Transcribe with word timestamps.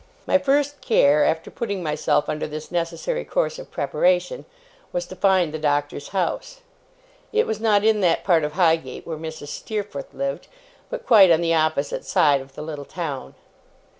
My 0.25 0.39
first 0.39 0.81
care, 0.81 1.23
after 1.25 1.51
putting 1.51 1.83
myself 1.83 2.27
under 2.27 2.47
this 2.47 2.71
necessary 2.71 3.23
course 3.23 3.59
of 3.59 3.69
preparation, 3.69 4.45
was 4.91 5.05
to 5.05 5.15
find 5.15 5.53
the 5.53 5.59
Doctor's 5.59 6.07
house. 6.07 6.61
It 7.31 7.45
was 7.45 7.59
not 7.59 7.83
in 7.85 8.01
that 8.01 8.23
part 8.23 8.43
of 8.43 8.53
Highgate 8.53 9.05
where 9.05 9.15
Mrs. 9.19 9.49
Steerforth 9.49 10.11
lived, 10.15 10.47
but 10.89 11.05
quite 11.05 11.29
on 11.29 11.41
the 11.41 11.53
opposite 11.53 12.03
side 12.03 12.41
of 12.41 12.55
the 12.55 12.63
little 12.63 12.83
town. 12.83 13.35